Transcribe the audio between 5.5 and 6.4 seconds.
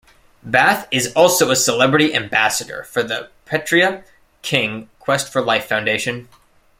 Foundation.